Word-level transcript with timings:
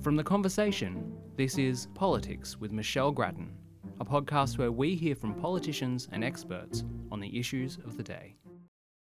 From 0.00 0.14
The 0.14 0.22
Conversation, 0.22 1.12
this 1.36 1.58
is 1.58 1.88
Politics 1.94 2.56
with 2.56 2.70
Michelle 2.70 3.10
Grattan, 3.10 3.52
a 3.98 4.04
podcast 4.04 4.56
where 4.56 4.70
we 4.70 4.94
hear 4.94 5.16
from 5.16 5.34
politicians 5.34 6.08
and 6.12 6.22
experts 6.22 6.84
on 7.10 7.18
the 7.18 7.36
issues 7.36 7.78
of 7.84 7.96
the 7.96 8.04
day. 8.04 8.36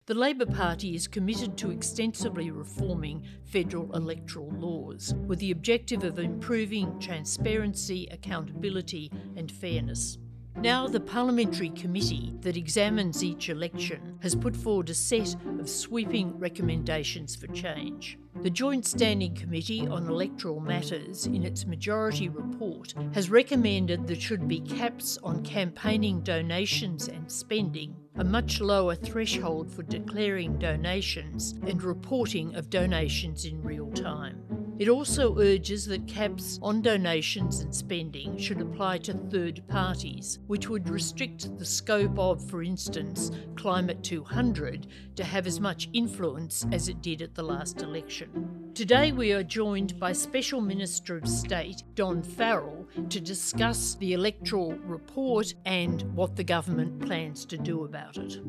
The 0.07 0.15
Labor 0.15 0.47
Party 0.47 0.95
is 0.95 1.09
committed 1.09 1.59
to 1.59 1.73
extensively 1.73 2.53
reforming 2.53 3.27
federal 3.43 3.93
electoral 3.97 4.51
laws 4.51 5.15
with 5.27 5.41
the 5.41 5.51
objective 5.51 6.05
of 6.05 6.21
improving 6.21 7.01
transparency, 7.01 8.07
accountability, 8.13 9.11
and 9.35 9.51
fairness. 9.51 10.19
Now, 10.57 10.87
the 10.87 11.01
parliamentary 11.01 11.71
committee 11.71 12.33
that 12.41 12.57
examines 12.57 13.25
each 13.25 13.49
election 13.49 14.19
has 14.23 14.35
put 14.35 14.57
forward 14.57 14.89
a 14.89 14.95
set 14.95 15.35
of 15.59 15.69
sweeping 15.69 16.39
recommendations 16.39 17.35
for 17.37 17.49
change. 17.49 18.19
The 18.41 18.51
Joint 18.51 18.87
Standing 18.87 19.35
Committee 19.35 19.87
on 19.87 20.09
Electoral 20.09 20.61
Matters, 20.61 21.27
in 21.27 21.45
its 21.45 21.67
majority 21.67 22.29
report, 22.29 22.95
has 23.13 23.31
recommended 23.31 24.07
there 24.07 24.17
should 24.17 24.49
be 24.49 24.61
caps 24.61 25.19
on 25.23 25.43
campaigning 25.43 26.21
donations 26.21 27.09
and 27.09 27.31
spending, 27.31 27.97
a 28.17 28.25
much 28.25 28.61
lower 28.61 28.95
threshold 28.95 29.71
for 29.71 29.83
declaring 29.83 30.59
donations, 30.59 31.55
and 31.67 31.83
reporting 31.83 32.55
of 32.55 32.71
donations 32.71 33.45
in 33.45 33.63
real 33.63 33.91
time. 33.91 34.64
It 34.77 34.89
also 34.89 35.39
urges 35.39 35.87
that 35.87 36.09
caps 36.09 36.59
on 36.61 36.83
donations 36.83 37.61
and 37.61 37.73
spending 37.73 38.37
should 38.37 38.61
apply 38.61 38.99
to 38.99 39.15
third 39.15 39.63
parties, 39.69 40.41
which 40.49 40.69
would 40.69 40.89
restrict 40.89 41.57
the 41.57 41.65
scope 41.65 42.19
of, 42.19 42.45
for 42.51 42.61
instance, 42.61 43.31
Climate 43.55 44.03
200 44.03 44.89
to 45.15 45.23
have 45.23 45.47
as 45.47 45.61
much 45.61 45.89
influence 45.93 46.67
as 46.73 46.89
it 46.89 47.03
did 47.03 47.23
at 47.23 47.37
the 47.37 47.43
last 47.43 47.83
election. 47.83 48.73
Today 48.75 49.13
we 49.13 49.33
are 49.33 49.45
joined 49.45 50.01
by 50.01 50.13
Special 50.13 50.61
Minister 50.61 51.17
of 51.17 51.29
State 51.29 51.85
Don 51.95 52.21
Farrell 52.21 52.89
to 53.11 53.21
discuss 53.21 53.95
the 53.95 54.13
electoral 54.13 54.73
report 54.79 55.55
and 55.65 56.03
what 56.17 56.35
the 56.35 56.43
government 56.43 56.99
plans 57.01 57.45
to 57.45 57.57
do 57.57 57.85
about 57.85 58.17
it. 58.17 58.41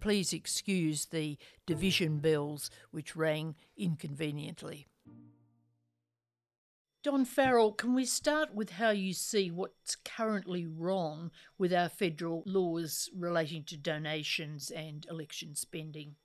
Please 0.00 0.32
excuse 0.32 1.06
the 1.06 1.38
division 1.64 2.18
bells 2.18 2.70
which 2.90 3.14
rang 3.14 3.54
inconveniently. 3.76 4.88
Don 7.02 7.24
Farrell, 7.24 7.72
can 7.72 7.94
we 7.94 8.04
start 8.04 8.54
with 8.54 8.72
how 8.72 8.90
you 8.90 9.14
see 9.14 9.50
what's 9.50 9.96
currently 9.96 10.66
wrong 10.66 11.30
with 11.56 11.72
our 11.72 11.88
federal 11.88 12.42
laws 12.44 13.08
relating 13.16 13.64
to 13.64 13.76
donations 13.78 14.70
and 14.70 15.06
election 15.08 15.54
spending? 15.54 16.16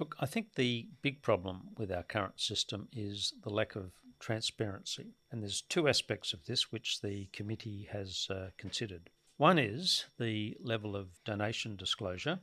Look, 0.00 0.16
I 0.18 0.26
think 0.26 0.54
the 0.54 0.88
big 1.00 1.22
problem 1.22 1.68
with 1.78 1.92
our 1.92 2.02
current 2.02 2.40
system 2.40 2.88
is 2.92 3.34
the 3.44 3.50
lack 3.50 3.76
of 3.76 3.92
transparency. 4.18 5.14
And 5.30 5.42
there's 5.44 5.60
two 5.60 5.86
aspects 5.86 6.32
of 6.32 6.44
this 6.46 6.72
which 6.72 7.02
the 7.02 7.28
committee 7.32 7.88
has 7.92 8.26
uh, 8.28 8.48
considered. 8.58 9.10
One 9.36 9.60
is 9.60 10.06
the 10.18 10.56
level 10.60 10.96
of 10.96 11.22
donation 11.24 11.76
disclosure, 11.76 12.40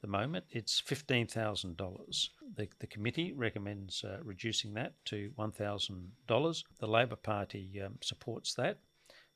the 0.00 0.06
moment, 0.06 0.44
it's 0.50 0.82
$15,000. 0.82 2.28
The, 2.56 2.68
the 2.78 2.86
committee 2.86 3.32
recommends 3.32 4.04
uh, 4.04 4.18
reducing 4.22 4.74
that 4.74 4.92
to 5.06 5.30
$1,000. 5.38 6.64
The 6.78 6.86
Labor 6.86 7.16
Party 7.16 7.80
um, 7.84 7.98
supports 8.00 8.54
that, 8.54 8.78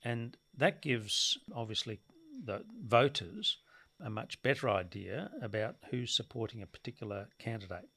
and 0.05 0.37
that 0.57 0.83
gives 0.83 1.39
obviously 1.55 2.01
the 2.45 2.65
voters 2.85 3.59
a 4.03 4.11
much 4.11 4.43
better 4.43 4.69
idea 4.69 5.31
about 5.43 5.77
who's 5.91 6.15
supporting 6.15 6.63
a 6.63 6.67
particular 6.67 7.29
candidate. 7.39 7.89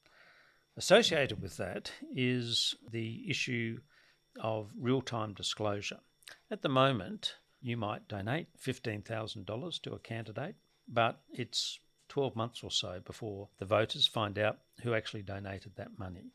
Associated 0.76 1.42
with 1.42 1.58
that 1.58 1.92
is 2.16 2.76
the 2.92 3.30
issue 3.30 3.78
of 4.42 4.72
real 4.80 5.02
time 5.02 5.34
disclosure. 5.34 6.00
At 6.50 6.62
the 6.62 6.70
moment, 6.70 7.36
you 7.62 7.78
might 7.78 8.08
donate 8.08 8.48
$15,000 8.60 9.82
to 9.84 9.94
a 9.94 10.00
candidate, 10.00 10.56
but 10.88 11.22
it's 11.32 11.80
12 12.14 12.36
months 12.36 12.64
or 12.64 12.70
so 12.70 13.02
before 13.08 13.50
the 13.58 13.66
voters 13.66 14.06
find 14.06 14.38
out 14.38 14.60
who 14.84 14.94
actually 14.94 15.24
donated 15.24 15.72
that 15.76 15.98
money. 15.98 16.30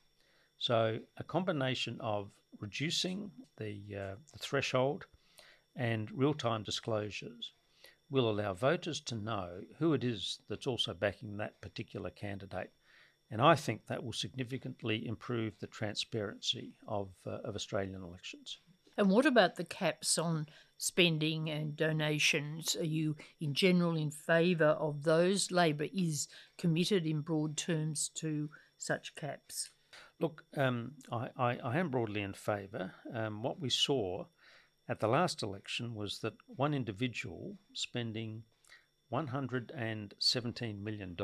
So, 0.59 0.99
a 1.19 1.23
combination 1.23 1.99
of 2.01 2.33
reducing 2.59 3.31
the, 3.59 3.81
uh, 3.97 4.15
the 4.33 4.39
threshold 4.41 5.07
and 5.77 6.11
real 6.11 6.35
time 6.35 6.65
disclosures 6.65 7.53
will 8.11 8.29
allow 8.29 8.55
voters 8.55 9.01
to 9.03 9.15
know 9.15 9.61
who 9.79 9.95
it 9.95 10.03
is 10.03 10.41
that's 10.49 10.67
also 10.67 10.95
backing 10.95 11.37
that 11.37 11.61
particular 11.61 12.11
candidate. 12.11 12.73
And 13.31 13.41
I 13.41 13.55
think 13.55 13.87
that 13.87 14.03
will 14.03 14.13
significantly 14.13 15.07
improve 15.07 15.61
the 15.61 15.69
transparency 15.69 16.73
of, 16.89 17.11
uh, 17.25 17.39
of 17.45 17.55
Australian 17.55 18.03
elections. 18.03 18.59
And 18.97 19.11
what 19.11 19.27
about 19.27 19.55
the 19.55 19.65
caps 19.65 20.19
on 20.19 20.49
spending 20.79 21.51
and 21.51 21.77
donations? 21.77 22.75
Are 22.77 22.85
you, 22.85 23.17
in 23.41 23.53
general, 23.53 23.97
in 23.97 24.11
favour 24.11 24.77
of 24.79 25.03
those? 25.03 25.51
Labor 25.51 25.89
is 25.93 26.29
committed 26.57 27.05
in 27.05 27.21
broad 27.21 27.57
terms 27.57 28.09
to 28.15 28.49
such 28.79 29.15
caps. 29.15 29.71
Look, 30.21 30.45
um, 30.57 30.93
I, 31.13 31.29
I, 31.37 31.59
I, 31.63 31.79
am 31.79 31.91
broadly 31.91 32.23
in 32.23 32.33
favour. 32.33 32.93
Um, 33.15 33.43
what 33.43 33.61
we 33.61 33.71
saw 33.71 34.25
at 34.89 35.01
the 35.01 35.07
last 35.07 35.43
election 35.43 35.95
was 35.95 36.21
that 36.21 36.35
one 36.47 36.75
individual 36.75 37.57
spending 37.73 38.43
$117 39.13 40.83
million 40.83 41.17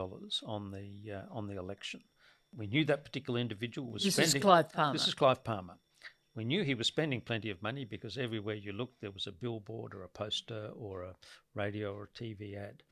on 0.47 0.70
the, 0.70 1.12
uh, 1.12 1.22
on 1.31 1.48
the 1.48 1.59
election. 1.59 2.03
We 2.56 2.66
knew 2.69 2.84
that 2.84 3.04
particular 3.04 3.41
individual 3.41 3.91
was 3.91 4.04
this 4.04 4.14
spending. 4.14 4.31
This 4.31 4.34
is 4.37 4.43
Clive 4.43 4.72
Palmer. 4.72 4.93
This 4.93 5.09
is 5.09 5.14
Clive 5.14 5.43
Palmer. 5.43 5.75
We 6.34 6.44
knew 6.44 6.64
he 6.64 6.74
was 6.74 6.88
spending 6.88 7.20
plenty 7.20 7.50
of 7.50 7.62
money 7.62 7.84
because 7.84 8.18
everywhere 8.18 8.56
you 8.56 8.72
looked 8.72 9.00
there 9.00 9.12
was 9.12 9.28
a 9.28 9.32
billboard 9.32 9.94
or 9.94 10.02
a 10.02 10.08
poster 10.08 10.70
or 10.74 11.04
a 11.04 11.14
radio 11.54 11.94
or 11.94 12.04
a 12.04 12.08
TV 12.08 12.56
ad. 12.56 12.82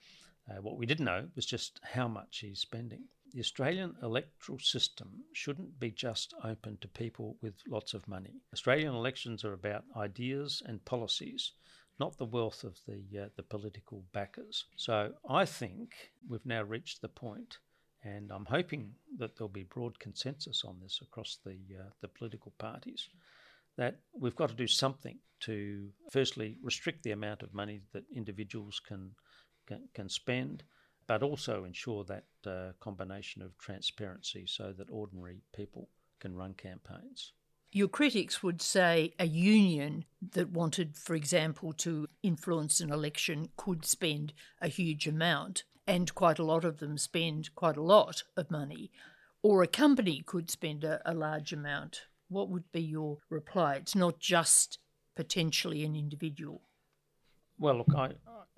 Uh, 0.49 0.63
what 0.63 0.77
we 0.77 0.87
didn't 0.87 1.07
know 1.07 1.29
was 1.35 1.45
just 1.45 1.81
how 1.83 2.07
much 2.07 2.39
he's 2.39 2.61
spending. 2.61 3.09
The 3.33 3.41
Australian 3.41 3.97
electoral 4.01 4.61
system 4.61 5.25
shouldn't 5.33 5.81
be 5.81 5.91
just 5.91 6.35
open 6.45 6.77
to 6.79 6.89
people 6.89 7.37
with 7.41 7.55
lots 7.67 7.95
of 7.95 8.07
money. 8.07 8.43
Australian 8.53 8.95
elections 8.95 9.45
are 9.45 9.55
about 9.55 9.87
ideas 9.97 10.63
and 10.65 10.85
policies, 10.85 11.53
not 11.99 12.19
the 12.19 12.27
wealth 12.27 12.63
of 12.63 12.79
the 12.87 13.23
uh, 13.23 13.29
the 13.35 13.43
political 13.43 14.05
backers. 14.13 14.67
So 14.77 15.15
I 15.29 15.47
think 15.47 16.13
we've 16.29 16.47
now 16.47 16.63
reached 16.63 17.01
the 17.01 17.09
point 17.09 17.59
and 18.05 18.31
I'm 18.31 18.47
hoping 18.47 18.93
that 19.19 19.37
there'll 19.37 19.49
be 19.49 19.65
broad 19.65 19.99
consensus 19.99 20.65
on 20.65 20.79
this 20.83 21.01
across 21.03 21.39
the 21.45 21.59
uh, 21.79 21.91
the 22.01 22.09
political 22.09 22.53
parties 22.59 23.09
that 23.77 24.01
we've 24.19 24.37
got 24.37 24.51
to 24.51 24.55
do 24.55 24.67
something 24.67 25.19
to 25.41 25.89
firstly 26.11 26.59
restrict 26.63 27.03
the 27.03 27.13
amount 27.13 27.43
of 27.43 27.55
money 27.55 27.81
that 27.93 28.05
individuals 28.15 28.81
can 28.87 29.13
can, 29.67 29.89
can 29.95 30.09
spend, 30.09 30.65
but 31.07 31.23
also 31.23 31.65
ensure 31.65 32.05
that 32.05 32.25
uh, 32.47 32.73
combination 32.81 33.43
of 33.43 33.57
transparency 33.59 34.45
so 34.47 34.73
that 34.77 34.91
ordinary 34.91 35.41
people 35.55 35.89
can 36.21 36.35
run 36.35 36.55
campaigns. 36.55 37.33
Your 37.75 37.89
critics 37.89 38.43
would 38.43 38.61
say 38.61 39.15
a 39.19 39.27
union 39.27 40.05
that 40.33 40.51
wanted, 40.51 40.97
for 40.97 41.15
example, 41.15 41.73
to 41.75 42.07
influence 42.23 42.81
an 42.81 42.93
election 42.93 43.49
could 43.57 43.87
spend 43.87 44.35
a 44.61 44.69
huge 44.69 45.07
amount, 45.07 45.65
and 45.87 46.15
quite 46.15 46.39
a 46.39 46.45
lot 46.45 46.65
of 46.65 46.79
them 46.79 46.99
spend 46.99 47.55
quite 47.55 47.77
a 47.77 47.83
lot 47.83 48.23
of 48.37 48.51
money, 48.51 48.91
or 49.43 49.63
a 49.63 49.67
company 49.67 50.23
could 50.25 50.51
spend 50.51 50.85
a, 50.85 51.01
a 51.05 51.15
large 51.15 51.53
amount 51.53 52.03
what 52.33 52.49
would 52.49 52.71
be 52.73 52.81
your 52.81 53.19
reply? 53.29 53.75
It's 53.75 53.95
not 53.95 54.19
just 54.19 54.79
potentially 55.15 55.85
an 55.85 55.95
individual. 55.95 56.63
Well, 57.59 57.77
look, 57.77 57.95
I, 57.95 58.13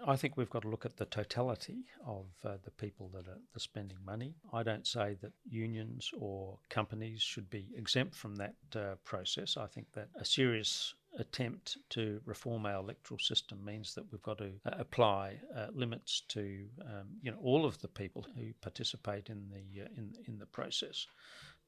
I 0.07 0.17
think 0.17 0.37
we've 0.37 0.49
got 0.49 0.63
to 0.63 0.69
look 0.69 0.87
at 0.87 0.97
the 0.97 1.05
totality 1.05 1.85
of 2.07 2.27
uh, 2.45 2.57
the 2.65 2.71
people 2.71 3.11
that 3.15 3.29
are, 3.29 3.41
spending 3.59 3.99
money. 4.05 4.37
I 4.53 4.63
don't 4.63 4.87
say 4.87 5.17
that 5.21 5.33
unions 5.45 6.11
or 6.17 6.59
companies 6.71 7.21
should 7.21 7.51
be 7.51 7.69
exempt 7.77 8.15
from 8.15 8.37
that 8.37 8.55
uh, 8.75 8.95
process. 9.05 9.57
I 9.57 9.67
think 9.67 9.89
that 9.95 10.09
a 10.19 10.25
serious 10.25 10.95
attempt 11.19 11.77
to 11.91 12.21
reform 12.25 12.67
our 12.67 12.81
electoral 12.81 13.19
system 13.19 13.65
means 13.65 13.95
that 13.95 14.05
we've 14.11 14.23
got 14.23 14.39
to 14.39 14.51
uh, 14.67 14.71
apply 14.79 15.41
uh, 15.57 15.67
limits 15.73 16.23
to 16.29 16.67
um, 16.83 17.09
you 17.23 17.31
know 17.31 17.39
all 17.43 17.65
of 17.65 17.81
the 17.81 17.89
people 17.89 18.27
who 18.37 18.53
participate 18.61 19.29
in 19.29 19.49
the 19.51 19.83
uh, 19.83 19.89
in 19.97 20.15
in 20.27 20.39
the 20.39 20.47
process. 20.47 21.07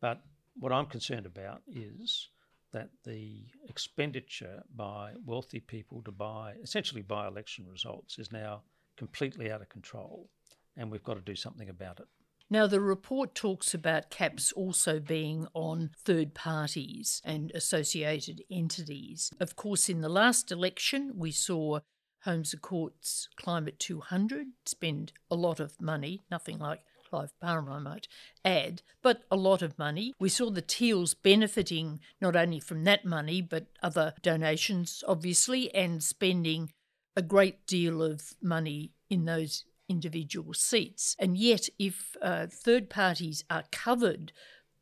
But 0.00 0.20
what 0.58 0.72
I'm 0.72 0.86
concerned 0.86 1.26
about 1.26 1.62
is 1.66 2.28
that 2.72 2.90
the 3.04 3.44
expenditure 3.68 4.62
by 4.74 5.12
wealthy 5.24 5.60
people 5.60 6.02
to 6.02 6.12
buy, 6.12 6.54
essentially 6.62 7.02
buy 7.02 7.26
election 7.26 7.66
results, 7.70 8.18
is 8.18 8.32
now 8.32 8.62
completely 8.96 9.50
out 9.50 9.62
of 9.62 9.68
control, 9.68 10.28
and 10.76 10.90
we've 10.90 11.04
got 11.04 11.14
to 11.14 11.20
do 11.20 11.36
something 11.36 11.68
about 11.68 12.00
it. 12.00 12.06
Now, 12.48 12.68
the 12.68 12.80
report 12.80 13.34
talks 13.34 13.74
about 13.74 14.10
caps 14.10 14.52
also 14.52 15.00
being 15.00 15.48
on 15.52 15.90
third 16.04 16.32
parties 16.32 17.20
and 17.24 17.50
associated 17.54 18.42
entities. 18.50 19.32
Of 19.40 19.56
course, 19.56 19.88
in 19.88 20.00
the 20.00 20.08
last 20.08 20.52
election, 20.52 21.12
we 21.16 21.32
saw 21.32 21.80
Holmes 22.24 22.54
à 22.54 22.60
Court's 22.60 23.28
Climate 23.36 23.78
200 23.80 24.48
spend 24.64 25.12
a 25.30 25.34
lot 25.34 25.58
of 25.58 25.80
money, 25.80 26.22
nothing 26.30 26.58
like 26.58 26.82
Clive 27.08 27.32
Palmer, 27.40 27.72
I 27.72 27.78
might 27.78 28.08
add, 28.44 28.82
but 29.02 29.22
a 29.30 29.36
lot 29.36 29.62
of 29.62 29.78
money. 29.78 30.12
We 30.18 30.28
saw 30.28 30.50
the 30.50 30.62
Teals 30.62 31.14
benefiting 31.14 32.00
not 32.20 32.36
only 32.36 32.60
from 32.60 32.84
that 32.84 33.04
money, 33.04 33.40
but 33.42 33.66
other 33.82 34.14
donations, 34.22 35.02
obviously, 35.06 35.72
and 35.74 36.02
spending 36.02 36.72
a 37.16 37.22
great 37.22 37.66
deal 37.66 38.02
of 38.02 38.34
money 38.42 38.92
in 39.08 39.24
those 39.24 39.64
individual 39.88 40.54
seats. 40.54 41.16
And 41.18 41.36
yet, 41.36 41.68
if 41.78 42.16
uh, 42.22 42.46
third 42.46 42.90
parties 42.90 43.44
are 43.50 43.64
covered 43.70 44.32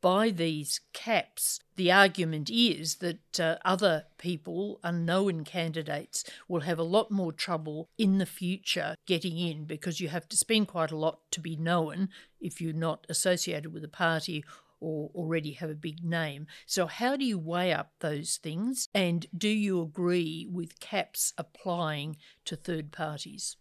by 0.01 0.29
these 0.29 0.81
caps, 0.93 1.59
the 1.77 1.91
argument 1.91 2.49
is 2.51 2.97
that 2.97 3.39
uh, 3.39 3.57
other 3.65 4.05
people, 4.19 4.79
unknown 4.83 5.43
candidates, 5.43 6.23
will 6.47 6.61
have 6.61 6.77
a 6.77 6.83
lot 6.83 7.09
more 7.09 7.31
trouble 7.31 7.89
in 7.97 8.19
the 8.19 8.25
future 8.25 8.95
getting 9.07 9.37
in 9.37 9.65
because 9.65 9.99
you 9.99 10.09
have 10.09 10.29
to 10.29 10.37
spend 10.37 10.67
quite 10.67 10.91
a 10.91 10.97
lot 10.97 11.19
to 11.31 11.39
be 11.39 11.55
known 11.55 12.09
if 12.39 12.61
you're 12.61 12.71
not 12.71 13.07
associated 13.09 13.73
with 13.73 13.83
a 13.83 13.89
party 13.89 14.43
or 14.79 15.09
already 15.15 15.53
have 15.53 15.69
a 15.71 15.75
big 15.75 16.03
name. 16.03 16.45
So, 16.67 16.85
how 16.85 17.15
do 17.15 17.25
you 17.25 17.39
weigh 17.39 17.73
up 17.73 17.93
those 17.99 18.37
things? 18.37 18.87
And 18.93 19.25
do 19.35 19.49
you 19.49 19.81
agree 19.81 20.47
with 20.51 20.79
caps 20.79 21.33
applying 21.37 22.17
to 22.45 22.55
third 22.55 22.91
parties? 22.91 23.57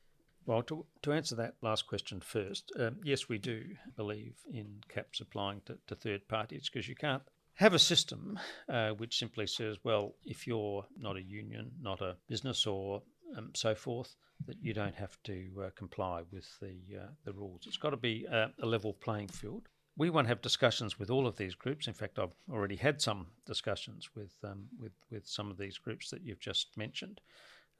Well, 0.46 0.62
to, 0.64 0.85
to 1.02 1.12
answer 1.12 1.35
that 1.37 1.55
last 1.62 1.87
question 1.87 2.20
first, 2.20 2.70
um, 2.79 2.96
yes, 3.02 3.29
we 3.29 3.38
do 3.38 3.64
believe 3.96 4.35
in 4.52 4.82
caps 4.88 5.20
applying 5.20 5.62
to, 5.67 5.79
to 5.87 5.94
third 5.94 6.29
parties 6.29 6.69
because 6.70 6.88
you 6.88 6.94
can't 6.94 7.23
have 7.55 7.73
a 7.73 7.79
system 7.79 8.38
uh, 8.69 8.91
which 8.91 9.19
simply 9.19 9.46
says, 9.46 9.79
well, 9.85 10.17
if 10.25 10.46
you're 10.46 10.85
not 10.99 11.17
a 11.17 11.23
union, 11.23 11.70
not 11.81 12.02
a 12.02 12.17
business, 12.29 12.67
or 12.67 13.02
um, 13.37 13.50
so 13.55 13.75
forth, 13.75 14.17
that 14.46 14.56
you 14.61 14.75
don't 14.75 14.94
have 14.94 15.17
to 15.25 15.49
uh, 15.64 15.70
comply 15.76 16.23
with 16.31 16.46
the 16.61 16.76
uh, 16.99 17.06
the 17.25 17.32
rules. 17.32 17.62
It's 17.67 17.76
got 17.76 17.91
to 17.91 17.96
be 17.96 18.26
a, 18.31 18.50
level 18.67 18.93
playing 18.93 19.29
field. 19.29 19.69
We 19.96 20.11
want 20.11 20.26
to 20.26 20.31
have 20.31 20.43
discussions 20.43 20.99
with 20.99 21.08
all 21.08 21.26
of 21.26 21.37
these 21.37 21.55
groups. 21.55 21.87
In 21.87 21.94
fact, 21.94 22.19
I've 22.19 22.35
already 22.50 22.76
had 22.76 23.00
some 23.00 23.29
discussions 23.46 24.11
with 24.14 24.32
um, 24.43 24.64
with 24.79 24.93
with 25.11 25.26
some 25.26 25.50
of 25.50 25.56
these 25.56 25.79
groups 25.79 26.11
that 26.11 26.23
you've 26.23 26.41
just 26.41 26.76
mentioned. 26.76 27.20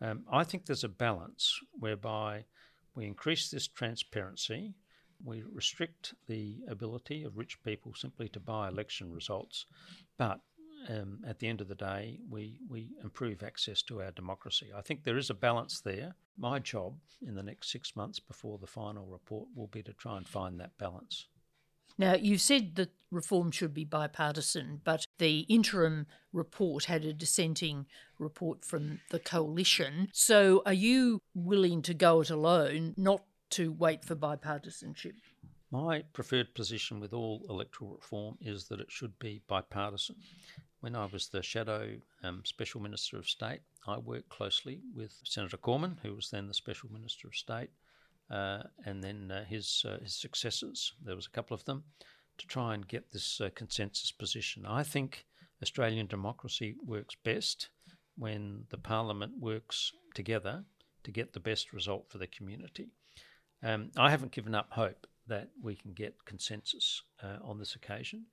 Um, 0.01 0.25
I 0.31 0.45
think 0.45 0.67
there's 0.67 0.85
a 0.85 0.89
balance 0.89 1.59
whereby 1.79 2.45
we 2.95 3.07
increase 3.07 3.51
this 3.51 3.67
transparency, 3.67 4.75
we 5.25 5.43
restrict 5.53 6.15
the 6.27 6.59
ability 6.69 7.25
of 7.25 7.37
rich 7.37 7.63
people 7.63 7.95
simply 7.95 8.29
to 8.29 8.41
buy 8.41 8.69
election 8.69 9.13
results, 9.13 9.67
but 10.19 10.41
um, 10.89 11.21
at 11.27 11.39
the 11.39 11.49
end 11.49 11.61
of 11.61 11.69
the 11.69 11.75
day, 11.75 12.19
we, 12.29 12.59
we 12.69 12.91
improve 13.03 13.43
access 13.43 13.83
to 13.83 14.03
our 14.03 14.11
democracy. 14.11 14.71
I 14.77 14.83
think 14.83 15.03
there 15.03 15.17
is 15.17 15.31
a 15.31 15.35
balance 15.35 15.81
there. 15.81 16.15
My 16.37 16.59
job 16.59 16.97
in 17.27 17.35
the 17.35 17.43
next 17.43 17.71
six 17.71 17.97
months 17.97 18.21
before 18.21 18.59
the 18.59 18.67
final 18.67 19.07
report 19.07 19.49
will 19.55 19.69
be 19.69 19.83
to 19.85 19.93
try 19.95 20.17
and 20.17 20.27
find 20.27 20.61
that 20.61 20.77
balance. 20.79 21.27
Now, 21.97 22.15
you 22.15 22.39
said 22.39 22.75
that 22.75 22.91
reform 23.11 23.51
should 23.51 23.73
be 23.73 23.85
bipartisan, 23.85 24.81
but 24.85 25.07
the 25.19 25.41
interim 25.41 26.07
report 26.33 26.85
had 26.85 27.05
a 27.05 27.13
dissenting 27.13 27.87
report 28.19 28.65
from 28.65 29.01
the 29.11 29.19
coalition. 29.19 30.09
So, 30.13 30.63
are 30.67 30.73
you 30.73 31.21
willing 31.35 31.83
to 31.83 31.95
go 31.95 32.21
it 32.21 32.31
alone, 32.31 32.95
not 32.97 33.23
to 33.51 33.73
wait 33.73 34.05
for 34.05 34.17
bipartisanship? 34.17 35.15
My 35.71 36.03
preferred 36.13 36.55
position 36.55 37.01
with 37.01 37.13
all 37.13 37.45
electoral 37.49 37.93
reform 37.93 38.39
is 38.41 38.69
that 38.69 38.81
it 38.81 38.91
should 38.91 39.19
be 39.19 39.43
bipartisan. 39.49 40.17
When 40.81 40.95
I 40.95 41.07
was 41.07 41.29
the 41.29 41.43
Shadow 41.43 41.97
um, 42.23 42.43
Special 42.45 42.81
Minister 42.81 43.17
of 43.17 43.29
State, 43.29 43.61
I 43.87 43.99
worked 43.99 44.29
closely 44.29 44.83
with 44.95 45.19
Senator 45.25 45.57
Cormann, 45.57 45.99
who 46.03 46.15
was 46.15 46.31
then 46.31 46.47
the 46.47 46.55
Special 46.55 46.93
Minister 46.93 47.27
of 47.27 47.35
State, 47.35 47.71
uh, 48.31 48.63
and 48.85 49.03
then 49.03 49.31
uh, 49.31 49.45
his 49.47 49.85
uh, 49.89 49.99
his 50.03 50.15
successors. 50.15 50.93
There 51.05 51.17
was 51.17 51.27
a 51.27 51.31
couple 51.31 51.55
of 51.55 51.65
them 51.65 51.85
to 52.39 52.47
try 52.47 52.75
and 52.75 52.89
get 52.89 53.13
this 53.13 53.41
consensus 53.55 54.11
position. 54.13 54.65
I 54.67 54.83
think 54.83 55.27
Australian 55.63 56.07
democracy 56.07 56.77
works 56.85 57.17
best 57.25 57.69
when 58.17 58.65
the 58.71 58.79
Parliament 58.79 59.33
works 59.39 59.93
together 60.15 60.65
to 61.05 61.11
get 61.11 61.33
the 61.33 61.41
best 61.41 61.73
result 61.73 62.11
for 62.11 62.19
the 62.19 62.27
community. 62.27 62.89
Um, 63.63 63.91
I 63.97 64.11
haven't 64.11 64.33
given 64.33 64.55
up 64.55 64.69
hope 64.71 65.07
that 65.27 65.49
we 65.63 65.75
can 65.75 65.93
get 65.93 66.25
consensus 66.25 67.03
uh, 67.23 67.39
on 67.43 67.59
this 67.59 67.75
occasion. 67.75 68.27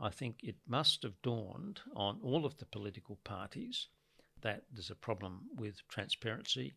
I 0.00 0.08
think 0.08 0.36
it 0.42 0.56
must 0.66 1.02
have 1.02 1.20
dawned 1.22 1.80
on 1.94 2.18
all 2.22 2.46
of 2.46 2.56
the 2.56 2.64
political 2.64 3.18
parties 3.24 3.88
that 4.40 4.62
there's 4.72 4.90
a 4.90 4.94
problem 4.94 5.42
with 5.56 5.76
transparency 5.88 6.72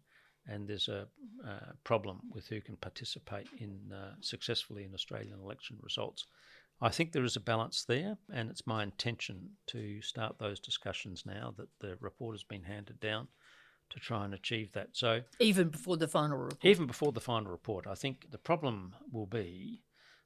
and 0.47 0.67
there's 0.67 0.89
a 0.89 1.07
uh, 1.47 1.71
problem 1.85 2.19
with 2.29 2.47
who 2.47 2.59
can 2.59 2.75
participate 2.75 3.47
in 3.59 3.79
uh, 3.93 4.15
successfully 4.19 4.83
in 4.83 4.93
Australian 4.93 5.39
election 5.39 5.77
results. 5.81 6.25
I 6.83 6.89
think 6.89 7.13
there 7.13 7.23
is 7.23 7.37
a 7.37 7.39
balance 7.39 7.85
there, 7.85 8.17
and 8.33 8.49
it's 8.49 8.67
my 8.67 8.83
intention 8.83 9.51
to 9.67 10.01
start 10.01 10.37
those 10.37 10.59
discussions 10.59 11.23
now 11.25 11.53
that 11.55 11.69
the 11.79 11.95
report 12.01 12.35
has 12.35 12.43
been 12.43 12.63
handed 12.63 12.99
down 12.99 13.29
to 13.89 13.99
try 14.01 14.25
and 14.25 14.33
achieve 14.33 14.73
that. 14.73 14.89
So 14.91 15.21
even 15.39 15.69
before 15.69 15.95
the 15.95 16.09
final 16.09 16.37
report, 16.37 16.65
even 16.65 16.85
before 16.85 17.13
the 17.13 17.21
final 17.21 17.49
report, 17.51 17.87
I 17.87 17.95
think 17.95 18.31
the 18.31 18.37
problem 18.37 18.95
will 19.13 19.25
be 19.25 19.81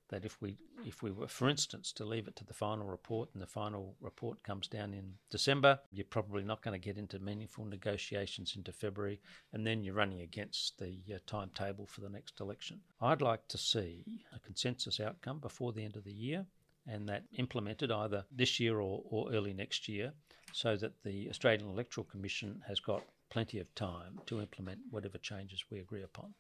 that 0.10 0.26
if 0.26 0.42
we 0.42 0.58
if 0.86 1.02
we 1.04 1.12
were, 1.12 1.28
for 1.28 1.50
instance, 1.50 1.92
to 1.92 2.06
leave 2.06 2.28
it 2.28 2.36
to 2.38 2.46
the 2.46 2.54
final 2.54 2.88
report 2.88 3.30
and 3.34 3.42
the 3.42 3.48
final 3.48 3.96
report 4.00 4.42
comes 4.44 4.68
down 4.68 4.94
in 4.94 5.14
December, 5.30 5.80
you're 5.92 6.06
probably 6.06 6.44
not 6.44 6.62
going 6.62 6.80
to 6.80 6.86
get 6.86 6.98
into 6.98 7.20
meaningful 7.20 7.66
negotiations 7.66 8.56
into 8.56 8.72
February, 8.72 9.20
and 9.54 9.66
then 9.66 9.84
you're 9.84 9.94
running 9.94 10.22
against 10.22 10.78
the 10.80 11.00
uh, 11.14 11.18
timetable 11.26 11.86
for 11.86 12.02
the 12.02 12.10
next 12.10 12.40
election. 12.40 12.80
I'd 13.02 13.22
like 13.22 13.48
to 13.50 13.58
see 13.58 14.06
a 14.34 14.40
consensus 14.40 15.00
outcome 15.00 15.40
before 15.40 15.74
the 15.74 15.84
end 15.84 15.98
of 15.98 16.04
the 16.04 16.14
year, 16.14 16.46
and 16.86 17.10
that 17.10 17.24
implemented 17.38 17.92
either 17.92 18.24
this 18.32 18.60
year 18.60 18.80
or, 18.80 19.04
or 19.10 19.32
early 19.34 19.54
next 19.54 19.90
year, 19.90 20.14
so 20.54 20.78
that 20.78 21.04
the 21.04 21.28
Australian 21.30 21.70
Electoral 21.70 22.06
Commission 22.06 22.64
has 22.68 22.80
got 22.80 23.04
plenty 23.30 23.60
of 23.60 23.74
time 23.76 24.20
to 24.26 24.40
implement 24.40 24.80
whatever 24.90 25.18
changes 25.18 25.66
we 25.70 25.80
agree 25.80 26.04
upon. 26.04 26.34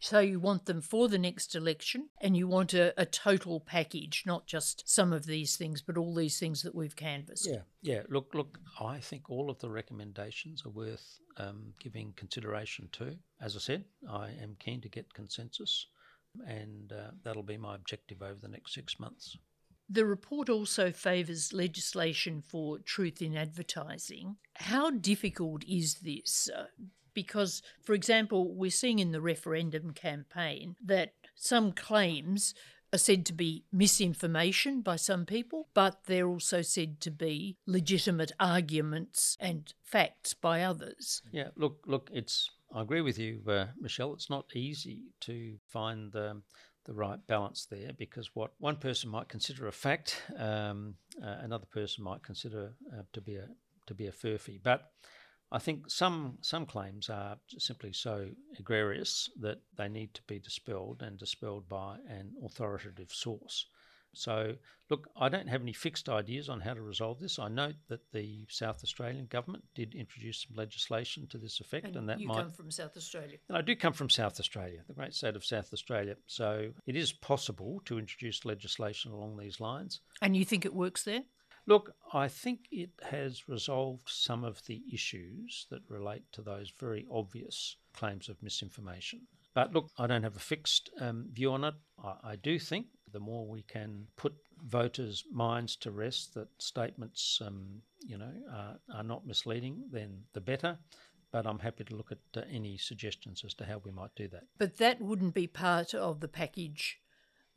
So 0.00 0.20
you 0.20 0.40
want 0.40 0.66
them 0.66 0.80
for 0.80 1.08
the 1.08 1.18
next 1.18 1.54
election 1.54 2.08
and 2.20 2.36
you 2.36 2.48
want 2.48 2.74
a, 2.74 2.92
a, 3.00 3.06
total 3.06 3.60
package, 3.60 4.24
not 4.26 4.46
just 4.46 4.88
some 4.88 5.12
of 5.12 5.26
these 5.26 5.56
things, 5.56 5.82
but 5.82 5.96
all 5.96 6.14
these 6.14 6.38
things 6.38 6.62
that 6.62 6.74
we've 6.74 6.96
canvassed. 6.96 7.48
Yeah, 7.50 7.62
yeah. 7.82 8.02
Look, 8.08 8.34
look, 8.34 8.58
I 8.80 8.98
think 8.98 9.28
all 9.28 9.50
of 9.50 9.58
the 9.58 9.70
recommendations 9.70 10.64
are 10.64 10.70
worth 10.70 11.18
um, 11.36 11.74
giving 11.80 12.12
consideration 12.16 12.88
to. 12.92 13.16
As 13.40 13.56
I 13.56 13.60
said, 13.60 13.84
I 14.10 14.30
am 14.42 14.56
keen 14.58 14.80
to 14.82 14.88
get 14.88 15.12
consensus 15.12 15.86
and 16.46 16.92
uh, 16.92 17.10
that'll 17.24 17.42
be 17.42 17.56
my 17.56 17.74
objective 17.74 18.22
over 18.22 18.38
the 18.40 18.48
next 18.48 18.74
six 18.74 18.98
months. 18.98 19.36
The 19.88 20.06
report 20.06 20.48
also 20.48 20.92
favours 20.92 21.52
legislation 21.52 22.42
for 22.42 22.78
truth 22.78 23.20
in 23.20 23.36
advertising. 23.36 24.36
How 24.54 24.90
difficult 24.90 25.64
is 25.64 25.96
this? 25.96 26.48
Uh, 26.56 26.66
because, 27.14 27.62
for 27.82 27.94
example, 27.94 28.54
we're 28.54 28.70
seeing 28.70 28.98
in 28.98 29.12
the 29.12 29.20
referendum 29.20 29.92
campaign 29.92 30.76
that 30.84 31.12
some 31.34 31.72
claims 31.72 32.54
are 32.92 32.98
said 32.98 33.24
to 33.26 33.32
be 33.32 33.64
misinformation 33.72 34.80
by 34.80 34.96
some 34.96 35.24
people, 35.24 35.68
but 35.74 36.00
they're 36.06 36.28
also 36.28 36.62
said 36.62 37.00
to 37.00 37.10
be 37.10 37.56
legitimate 37.66 38.32
arguments 38.40 39.36
and 39.40 39.72
facts 39.82 40.34
by 40.34 40.62
others. 40.62 41.22
Yeah, 41.30 41.48
look, 41.56 41.82
look, 41.86 42.10
it's. 42.12 42.50
I 42.74 42.82
agree 42.82 43.00
with 43.00 43.18
you, 43.18 43.40
uh, 43.48 43.66
Michelle. 43.80 44.12
It's 44.14 44.30
not 44.30 44.54
easy 44.54 45.02
to 45.20 45.56
find 45.68 46.12
the, 46.12 46.40
the 46.84 46.92
right 46.92 47.24
balance 47.26 47.66
there 47.70 47.90
because 47.96 48.30
what 48.34 48.52
one 48.58 48.76
person 48.76 49.10
might 49.10 49.28
consider 49.28 49.66
a 49.66 49.72
fact, 49.72 50.22
um, 50.36 50.94
uh, 51.22 51.36
another 51.40 51.66
person 51.66 52.04
might 52.04 52.22
consider 52.22 52.72
uh, 52.92 53.02
to 53.12 53.20
be 53.20 53.36
a 53.36 53.48
to 53.86 53.94
be 53.94 54.06
a 54.06 54.12
furphy. 54.12 54.60
But 54.62 54.92
I 55.52 55.58
think 55.58 55.90
some 55.90 56.38
some 56.40 56.66
claims 56.66 57.10
are 57.10 57.36
simply 57.58 57.92
so 57.92 58.28
egregious 58.58 59.28
that 59.40 59.58
they 59.76 59.88
need 59.88 60.14
to 60.14 60.22
be 60.26 60.38
dispelled 60.38 61.02
and 61.02 61.18
dispelled 61.18 61.68
by 61.68 61.96
an 62.08 62.32
authoritative 62.44 63.10
source. 63.10 63.66
So, 64.12 64.56
look, 64.88 65.08
I 65.16 65.28
don't 65.28 65.48
have 65.48 65.62
any 65.62 65.72
fixed 65.72 66.08
ideas 66.08 66.48
on 66.48 66.60
how 66.60 66.74
to 66.74 66.82
resolve 66.82 67.20
this. 67.20 67.38
I 67.38 67.48
note 67.48 67.76
that 67.88 68.10
the 68.12 68.44
South 68.48 68.82
Australian 68.82 69.26
government 69.26 69.64
did 69.74 69.94
introduce 69.94 70.42
some 70.42 70.56
legislation 70.56 71.26
to 71.28 71.38
this 71.38 71.60
effect, 71.60 71.86
and, 71.86 71.96
and 71.96 72.08
that 72.08 72.20
you 72.20 72.26
might. 72.26 72.38
come 72.38 72.50
from 72.50 72.70
South 72.70 72.96
Australia. 72.96 73.38
And 73.48 73.56
I 73.56 73.62
do 73.62 73.76
come 73.76 73.92
from 73.92 74.10
South 74.10 74.40
Australia, 74.40 74.80
the 74.88 74.94
great 74.94 75.14
state 75.14 75.36
of 75.36 75.44
South 75.44 75.72
Australia. 75.72 76.16
So 76.26 76.70
it 76.86 76.96
is 76.96 77.12
possible 77.12 77.82
to 77.84 77.98
introduce 77.98 78.44
legislation 78.44 79.12
along 79.12 79.36
these 79.36 79.60
lines. 79.60 80.00
And 80.20 80.36
you 80.36 80.44
think 80.44 80.64
it 80.64 80.74
works 80.74 81.04
there? 81.04 81.22
Look, 81.66 81.94
I 82.12 82.28
think 82.28 82.60
it 82.70 82.90
has 83.10 83.48
resolved 83.48 84.08
some 84.08 84.44
of 84.44 84.64
the 84.66 84.82
issues 84.92 85.66
that 85.70 85.82
relate 85.88 86.24
to 86.32 86.42
those 86.42 86.72
very 86.78 87.06
obvious 87.10 87.76
claims 87.92 88.28
of 88.28 88.42
misinformation. 88.42 89.26
But 89.54 89.72
look, 89.72 89.90
I 89.98 90.06
don't 90.06 90.22
have 90.22 90.36
a 90.36 90.40
fixed 90.40 90.90
um, 91.00 91.26
view 91.32 91.52
on 91.52 91.64
it. 91.64 91.74
I, 92.02 92.14
I 92.24 92.36
do 92.36 92.58
think 92.58 92.86
the 93.12 93.20
more 93.20 93.46
we 93.46 93.62
can 93.62 94.06
put 94.16 94.34
voters' 94.64 95.24
minds 95.32 95.76
to 95.76 95.90
rest 95.90 96.34
that 96.34 96.48
statements, 96.58 97.40
um, 97.44 97.82
you 98.00 98.16
know, 98.16 98.32
are, 98.52 98.78
are, 98.94 99.02
not 99.02 99.26
misleading, 99.26 99.84
then 99.90 100.22
the 100.32 100.40
better. 100.40 100.78
But 101.32 101.46
I'm 101.46 101.58
happy 101.58 101.84
to 101.84 101.96
look 101.96 102.12
at 102.12 102.18
uh, 102.36 102.42
any 102.50 102.76
suggestions 102.76 103.42
as 103.44 103.54
to 103.54 103.64
how 103.64 103.80
we 103.84 103.90
might 103.90 104.14
do 104.16 104.28
that. 104.28 104.44
But 104.58 104.78
that 104.78 105.00
wouldn't 105.00 105.34
be 105.34 105.46
part 105.46 105.94
of 105.94 106.20
the 106.20 106.28
package 106.28 106.98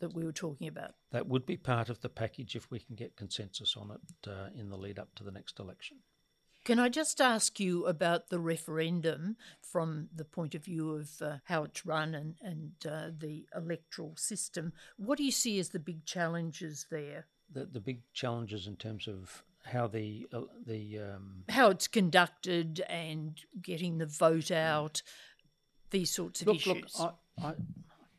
that 0.03 0.13
we 0.13 0.25
were 0.25 0.33
talking 0.33 0.67
about. 0.67 0.91
That 1.11 1.27
would 1.27 1.45
be 1.45 1.55
part 1.55 1.89
of 1.89 2.01
the 2.01 2.09
package 2.09 2.55
if 2.55 2.69
we 2.69 2.79
can 2.79 2.95
get 2.95 3.15
consensus 3.15 3.77
on 3.77 3.91
it 3.91 4.29
uh, 4.29 4.49
in 4.53 4.69
the 4.69 4.77
lead 4.77 4.99
up 4.99 5.15
to 5.15 5.23
the 5.23 5.31
next 5.31 5.59
election. 5.59 5.97
Can 6.65 6.77
I 6.77 6.89
just 6.89 7.21
ask 7.21 7.59
you 7.59 7.85
about 7.85 8.29
the 8.29 8.39
referendum 8.39 9.37
from 9.61 10.09
the 10.13 10.25
point 10.25 10.55
of 10.55 10.63
view 10.65 10.91
of 10.91 11.09
uh, 11.21 11.37
how 11.45 11.63
it's 11.63 11.85
run 11.85 12.15
and, 12.15 12.35
and 12.41 12.71
uh, 12.89 13.11
the 13.17 13.45
electoral 13.55 14.15
system? 14.17 14.73
What 14.97 15.17
do 15.17 15.23
you 15.23 15.31
see 15.31 15.59
as 15.59 15.69
the 15.69 15.79
big 15.79 16.05
challenges 16.05 16.85
there? 16.89 17.27
The, 17.51 17.65
the 17.65 17.79
big 17.79 18.01
challenges 18.13 18.67
in 18.67 18.75
terms 18.75 19.07
of 19.07 19.43
how 19.65 19.87
the 19.87 20.27
uh, 20.33 20.41
the 20.65 20.99
um... 20.99 21.43
how 21.49 21.69
it's 21.69 21.87
conducted 21.87 22.83
and 22.89 23.39
getting 23.61 23.97
the 23.97 24.05
vote 24.05 24.51
out, 24.51 25.01
these 25.91 26.11
sorts 26.11 26.41
of 26.41 26.47
look, 26.47 26.55
issues. 26.57 26.99
Look, 26.99 27.15
I, 27.41 27.47
I, 27.47 27.53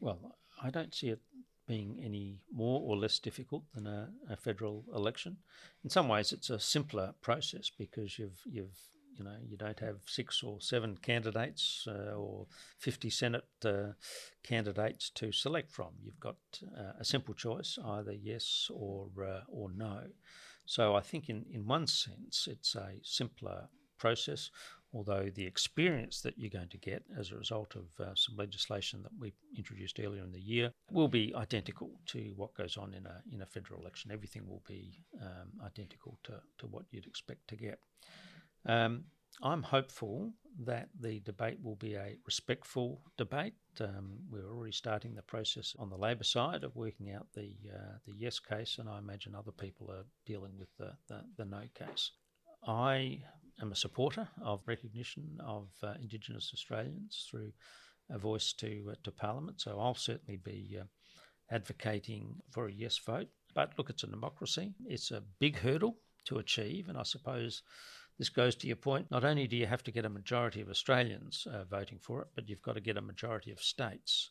well, 0.00 0.36
I 0.62 0.70
don't 0.70 0.94
see 0.94 1.08
it 1.08 1.20
being 1.66 2.00
any 2.04 2.38
more 2.52 2.80
or 2.82 2.96
less 2.96 3.18
difficult 3.18 3.64
than 3.74 3.86
a, 3.86 4.08
a, 4.28 4.36
federal 4.36 4.84
election. 4.94 5.38
In 5.82 5.90
some 5.90 6.08
ways, 6.08 6.32
it's 6.32 6.50
a 6.50 6.60
simpler 6.60 7.14
process 7.22 7.70
because 7.76 8.18
you've 8.18 8.40
you've 8.44 8.78
you 9.16 9.24
know 9.24 9.36
you 9.46 9.56
don't 9.56 9.78
have 9.80 9.96
six 10.06 10.42
or 10.42 10.60
seven 10.60 10.96
candidates 11.00 11.86
uh, 11.88 12.14
or 12.14 12.46
fifty 12.78 13.10
Senate 13.10 13.48
uh, 13.64 13.92
candidates 14.42 15.10
to 15.10 15.32
select 15.32 15.70
from. 15.70 15.92
You've 16.02 16.20
got 16.20 16.36
uh, 16.76 16.92
a 17.00 17.04
simple 17.04 17.34
choice, 17.34 17.78
either 17.84 18.12
yes 18.12 18.70
or 18.72 19.08
uh, 19.22 19.40
or 19.48 19.70
no. 19.74 20.02
So 20.66 20.94
I 20.94 21.00
think 21.00 21.28
in 21.28 21.44
in 21.50 21.66
one 21.66 21.86
sense, 21.86 22.48
it's 22.50 22.74
a 22.74 22.94
simpler 23.02 23.68
process 23.98 24.50
although 24.94 25.28
the 25.34 25.44
experience 25.44 26.20
that 26.20 26.38
you're 26.38 26.48
going 26.48 26.68
to 26.68 26.78
get 26.78 27.02
as 27.18 27.30
a 27.30 27.36
result 27.36 27.74
of 27.74 27.84
uh, 28.00 28.14
some 28.14 28.36
legislation 28.36 29.02
that 29.02 29.12
we 29.18 29.34
introduced 29.56 29.98
earlier 29.98 30.22
in 30.22 30.32
the 30.32 30.40
year 30.40 30.70
will 30.90 31.08
be 31.08 31.34
identical 31.34 31.90
to 32.06 32.32
what 32.36 32.54
goes 32.54 32.76
on 32.76 32.94
in 32.94 33.04
a 33.06 33.22
in 33.32 33.42
a 33.42 33.46
federal 33.46 33.80
election. 33.80 34.12
Everything 34.12 34.46
will 34.48 34.62
be 34.66 35.00
um, 35.20 35.50
identical 35.66 36.18
to, 36.22 36.34
to 36.58 36.66
what 36.66 36.84
you'd 36.90 37.06
expect 37.06 37.48
to 37.48 37.56
get. 37.56 37.78
Um, 38.66 39.04
I'm 39.42 39.64
hopeful 39.64 40.32
that 40.64 40.88
the 41.00 41.18
debate 41.20 41.58
will 41.60 41.74
be 41.74 41.94
a 41.94 42.16
respectful 42.24 43.00
debate. 43.16 43.54
Um, 43.80 44.18
we're 44.30 44.48
already 44.48 44.72
starting 44.72 45.16
the 45.16 45.22
process 45.22 45.74
on 45.76 45.90
the 45.90 45.96
Labor 45.96 46.22
side 46.22 46.62
of 46.62 46.76
working 46.76 47.10
out 47.12 47.26
the 47.34 47.56
uh, 47.74 47.98
the 48.06 48.14
yes 48.16 48.38
case, 48.38 48.78
and 48.78 48.88
I 48.88 48.98
imagine 48.98 49.34
other 49.34 49.50
people 49.50 49.90
are 49.90 50.04
dealing 50.24 50.52
with 50.56 50.68
the, 50.78 50.92
the, 51.08 51.24
the 51.36 51.44
no 51.44 51.62
case. 51.74 52.12
I 52.66 53.22
am 53.60 53.72
a 53.72 53.76
supporter 53.76 54.28
of 54.42 54.60
recognition 54.66 55.38
of 55.44 55.68
uh, 55.82 55.94
Indigenous 56.00 56.50
Australians 56.54 57.26
through 57.30 57.52
a 58.10 58.18
voice 58.18 58.52
to 58.54 58.90
uh, 58.90 58.94
to 59.04 59.10
Parliament. 59.10 59.60
So 59.60 59.78
I'll 59.80 59.94
certainly 59.94 60.36
be 60.36 60.78
uh, 60.80 60.84
advocating 61.50 62.36
for 62.50 62.66
a 62.66 62.72
yes 62.72 62.98
vote. 62.98 63.28
But 63.54 63.72
look, 63.78 63.90
it's 63.90 64.02
a 64.02 64.08
democracy. 64.08 64.74
It's 64.86 65.10
a 65.10 65.22
big 65.38 65.58
hurdle 65.58 65.96
to 66.26 66.38
achieve, 66.38 66.88
and 66.88 66.98
I 66.98 67.04
suppose 67.04 67.62
this 68.18 68.28
goes 68.28 68.54
to 68.56 68.66
your 68.66 68.76
point. 68.76 69.10
Not 69.10 69.24
only 69.24 69.46
do 69.46 69.56
you 69.56 69.66
have 69.66 69.82
to 69.84 69.92
get 69.92 70.04
a 70.04 70.08
majority 70.10 70.60
of 70.60 70.70
Australians 70.70 71.46
uh, 71.52 71.64
voting 71.64 71.98
for 72.00 72.22
it, 72.22 72.28
but 72.34 72.48
you've 72.48 72.62
got 72.62 72.74
to 72.74 72.80
get 72.80 72.96
a 72.96 73.02
majority 73.02 73.50
of 73.50 73.60
states. 73.60 74.30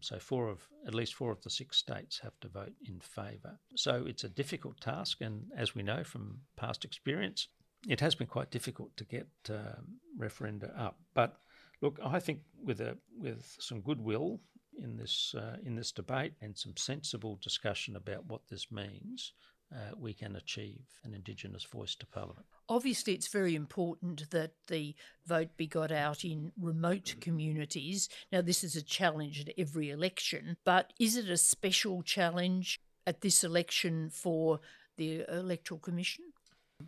So 0.00 0.18
four 0.18 0.48
of 0.48 0.60
at 0.86 0.94
least 0.94 1.14
four 1.14 1.32
of 1.32 1.42
the 1.42 1.50
six 1.50 1.76
states 1.76 2.20
have 2.22 2.38
to 2.40 2.48
vote 2.48 2.74
in 2.86 3.00
favour. 3.00 3.58
So 3.74 4.04
it's 4.06 4.24
a 4.24 4.28
difficult 4.28 4.80
task, 4.80 5.20
and 5.20 5.46
as 5.56 5.74
we 5.74 5.82
know 5.82 6.04
from 6.04 6.38
past 6.56 6.84
experience, 6.84 7.48
it 7.86 8.00
has 8.00 8.14
been 8.14 8.26
quite 8.26 8.50
difficult 8.50 8.96
to 8.96 9.04
get 9.04 9.28
um, 9.50 9.98
referenda 10.18 10.78
up. 10.78 10.98
But 11.14 11.36
look, 11.80 11.98
I 12.04 12.18
think 12.18 12.40
with 12.62 12.80
a 12.80 12.96
with 13.16 13.56
some 13.60 13.80
goodwill 13.80 14.40
in 14.82 14.96
this 14.96 15.34
uh, 15.36 15.56
in 15.64 15.76
this 15.76 15.92
debate 15.92 16.32
and 16.40 16.56
some 16.56 16.76
sensible 16.76 17.38
discussion 17.42 17.96
about 17.96 18.26
what 18.26 18.42
this 18.48 18.70
means, 18.70 19.32
uh, 19.74 19.92
we 19.98 20.14
can 20.14 20.36
achieve 20.36 20.80
an 21.04 21.14
Indigenous 21.14 21.64
voice 21.64 21.94
to 21.96 22.06
Parliament. 22.06 22.46
Obviously, 22.68 23.14
it's 23.14 23.28
very 23.28 23.54
important 23.54 24.30
that 24.30 24.52
the 24.66 24.94
vote 25.26 25.56
be 25.56 25.66
got 25.66 25.90
out 25.90 26.24
in 26.24 26.52
remote 26.60 27.14
communities. 27.20 28.08
Now, 28.30 28.40
this 28.42 28.62
is 28.62 28.76
a 28.76 28.82
challenge 28.82 29.40
at 29.40 29.54
every 29.56 29.90
election, 29.90 30.56
but 30.64 30.92
is 30.98 31.16
it 31.16 31.28
a 31.28 31.38
special 31.38 32.02
challenge 32.02 32.80
at 33.06 33.20
this 33.20 33.42
election 33.42 34.10
for 34.10 34.60
the 34.96 35.24
Electoral 35.28 35.80
Commission? 35.80 36.24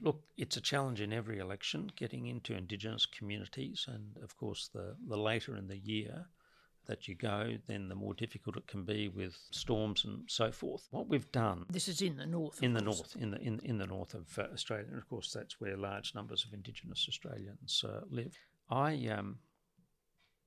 Look, 0.00 0.22
it's 0.36 0.56
a 0.56 0.60
challenge 0.60 1.00
in 1.00 1.12
every 1.12 1.38
election 1.38 1.90
getting 1.96 2.26
into 2.26 2.56
Indigenous 2.56 3.06
communities, 3.06 3.86
and 3.88 4.16
of 4.22 4.36
course, 4.36 4.70
the, 4.72 4.96
the 5.08 5.16
later 5.16 5.56
in 5.56 5.66
the 5.66 5.78
year 5.78 6.26
that 6.86 7.06
you 7.06 7.14
go, 7.14 7.56
then 7.66 7.88
the 7.88 7.94
more 7.94 8.14
difficult 8.14 8.56
it 8.56 8.66
can 8.66 8.84
be 8.84 9.08
with 9.08 9.36
storms 9.50 10.04
and 10.04 10.24
so 10.26 10.50
forth. 10.50 10.88
What 10.90 11.08
we've 11.08 11.30
done. 11.30 11.66
This 11.70 11.88
is 11.88 12.02
in 12.02 12.16
the 12.16 12.26
north. 12.26 12.62
In 12.62 12.72
the 12.72 12.82
course. 12.82 12.98
north, 12.98 13.16
in 13.16 13.30
the 13.30 13.40
in, 13.40 13.60
in 13.62 13.78
the 13.78 13.86
north 13.86 14.14
of 14.14 14.38
uh, 14.38 14.42
Australia, 14.52 14.86
and 14.88 14.98
of 14.98 15.08
course 15.08 15.32
that's 15.32 15.60
where 15.60 15.76
large 15.76 16.14
numbers 16.14 16.44
of 16.44 16.52
Indigenous 16.52 17.06
Australians 17.08 17.84
uh, 17.86 18.00
live. 18.10 18.36
I, 18.70 19.08
um, 19.08 19.38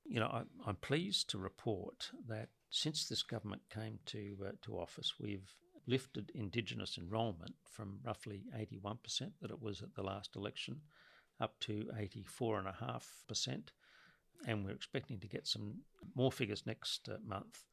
you 0.05 0.19
know, 0.19 0.27
I, 0.27 0.69
am 0.69 0.75
pleased 0.77 1.29
to 1.31 1.37
report 1.37 2.11
that 2.27 2.49
since 2.69 3.07
this 3.07 3.23
government 3.23 3.61
came 3.73 3.99
to 4.07 4.35
uh, 4.45 4.51
to 4.63 4.79
office, 4.79 5.13
we've 5.19 5.53
lifted 5.87 6.31
Indigenous 6.33 6.97
enrolment 6.97 7.55
from 7.69 7.99
roughly 8.03 8.43
81% 8.57 8.97
that 9.41 9.51
it 9.51 9.61
was 9.61 9.81
at 9.81 9.95
the 9.95 10.03
last 10.03 10.35
election 10.35 10.81
up 11.39 11.59
to 11.61 11.89
84.5%. 11.99 13.63
And 14.47 14.65
we're 14.65 14.71
expecting 14.71 15.19
to 15.19 15.27
get 15.27 15.47
some 15.47 15.75
more 16.15 16.31
figures 16.31 16.63
next 16.65 17.07
uh, 17.09 17.17
month, 17.25 17.63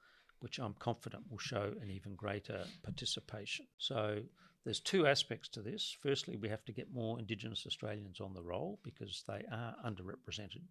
which 0.40 0.58
I'm 0.58 0.74
confident 0.78 1.24
will 1.30 1.38
show 1.38 1.72
an 1.80 1.90
even 1.90 2.14
greater 2.14 2.64
participation. 2.82 3.66
So 3.78 4.20
there's 4.64 4.80
two 4.80 5.06
aspects 5.06 5.48
to 5.50 5.62
this. 5.62 5.96
Firstly, 6.00 6.36
we 6.36 6.48
have 6.48 6.64
to 6.66 6.72
get 6.72 6.92
more 6.92 7.18
Indigenous 7.18 7.64
Australians 7.66 8.20
on 8.20 8.34
the 8.34 8.42
roll 8.42 8.78
because 8.82 9.24
they 9.26 9.44
are 9.50 9.74
underrepresented. 9.84 10.62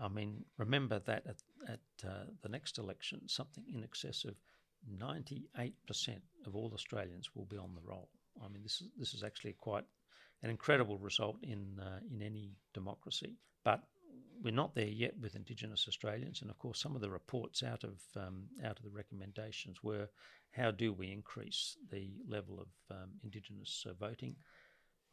I 0.00 0.08
mean, 0.08 0.44
remember 0.58 0.98
that 1.00 1.24
at, 1.26 1.36
at 1.68 2.08
uh, 2.08 2.24
the 2.42 2.48
next 2.48 2.78
election, 2.78 3.22
something 3.26 3.64
in 3.72 3.82
excess 3.82 4.24
of 4.24 4.34
98% 4.90 5.72
of 6.46 6.54
all 6.54 6.70
Australians 6.74 7.30
will 7.34 7.46
be 7.46 7.56
on 7.56 7.74
the 7.74 7.80
roll. 7.82 8.08
I 8.44 8.48
mean, 8.48 8.62
this 8.62 8.80
is 8.80 8.88
this 8.98 9.14
is 9.14 9.22
actually 9.22 9.54
quite 9.54 9.84
an 10.42 10.50
incredible 10.50 10.98
result 10.98 11.36
in 11.42 11.80
uh, 11.80 12.00
in 12.10 12.22
any 12.22 12.52
democracy. 12.74 13.36
But 13.64 13.82
we're 14.42 14.50
not 14.50 14.74
there 14.74 14.86
yet 14.86 15.14
with 15.20 15.34
Indigenous 15.34 15.86
Australians, 15.88 16.42
and 16.42 16.50
of 16.50 16.58
course, 16.58 16.80
some 16.80 16.94
of 16.94 17.00
the 17.00 17.10
reports 17.10 17.62
out 17.62 17.84
of 17.84 18.00
um, 18.16 18.44
out 18.64 18.78
of 18.78 18.84
the 18.84 18.90
recommendations 18.90 19.82
were 19.82 20.08
how 20.52 20.70
do 20.70 20.92
we 20.92 21.10
increase 21.12 21.76
the 21.90 22.10
level 22.28 22.60
of 22.60 22.96
um, 22.96 23.10
Indigenous 23.24 23.84
uh, 23.88 23.92
voting. 23.94 24.36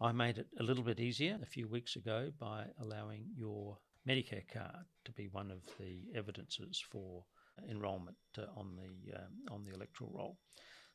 I 0.02 0.12
made 0.12 0.38
it 0.38 0.48
a 0.60 0.64
little 0.64 0.84
bit 0.84 1.00
easier 1.00 1.40
a 1.42 1.46
few 1.46 1.68
weeks 1.68 1.96
ago 1.96 2.32
by 2.40 2.66
allowing 2.82 3.26
your 3.36 3.78
Medicare 4.08 4.44
card 4.52 4.86
to 5.06 5.12
be 5.14 5.28
one 5.28 5.50
of 5.50 5.62
the 5.80 6.02
evidences 6.16 6.84
for 6.92 7.24
enrolment 7.70 8.18
uh, 8.38 8.44
on 8.56 8.76
the 8.76 9.16
um, 9.16 9.32
on 9.52 9.64
the 9.64 9.74
electoral 9.74 10.12
roll. 10.14 10.38